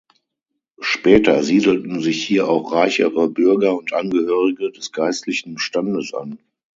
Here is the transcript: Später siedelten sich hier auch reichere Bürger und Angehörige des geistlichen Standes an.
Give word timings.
Später 0.79 1.43
siedelten 1.43 2.01
sich 2.01 2.25
hier 2.25 2.49
auch 2.49 2.71
reichere 2.71 3.29
Bürger 3.29 3.77
und 3.77 3.93
Angehörige 3.93 4.71
des 4.71 4.91
geistlichen 4.91 5.59
Standes 5.59 6.15
an. 6.15 6.39